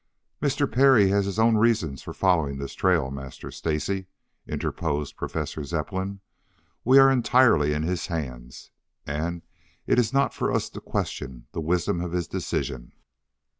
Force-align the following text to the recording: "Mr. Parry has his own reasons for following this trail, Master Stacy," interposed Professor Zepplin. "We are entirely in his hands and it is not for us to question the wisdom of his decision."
"Mr. 0.41 0.65
Parry 0.71 1.09
has 1.09 1.25
his 1.25 1.37
own 1.37 1.57
reasons 1.57 2.01
for 2.01 2.11
following 2.11 2.57
this 2.57 2.73
trail, 2.73 3.11
Master 3.11 3.51
Stacy," 3.51 4.07
interposed 4.47 5.15
Professor 5.15 5.63
Zepplin. 5.63 6.21
"We 6.83 6.97
are 6.97 7.11
entirely 7.11 7.71
in 7.75 7.83
his 7.83 8.07
hands 8.07 8.71
and 9.05 9.43
it 9.85 9.99
is 9.99 10.11
not 10.11 10.33
for 10.33 10.51
us 10.51 10.71
to 10.71 10.81
question 10.81 11.45
the 11.51 11.61
wisdom 11.61 12.01
of 12.01 12.13
his 12.13 12.27
decision." 12.27 12.93